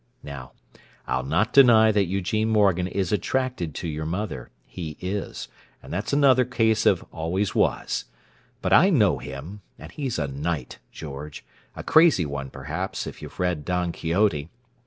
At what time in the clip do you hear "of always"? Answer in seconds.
6.87-7.53